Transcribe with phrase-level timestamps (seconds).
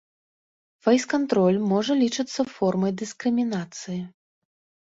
[0.85, 4.01] Фэйс-кантроль можа лічыцца формай дыскрымінацыі.